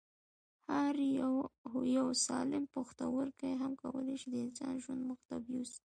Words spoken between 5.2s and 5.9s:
ته یوسي